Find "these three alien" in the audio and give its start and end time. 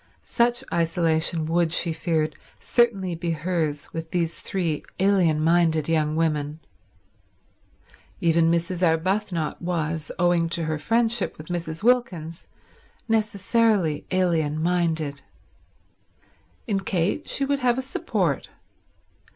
4.09-5.39